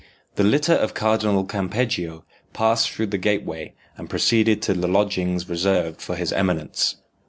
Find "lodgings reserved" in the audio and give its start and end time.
4.87-6.01